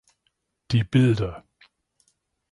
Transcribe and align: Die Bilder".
Die 0.71 0.83
Bilder". 0.83 1.43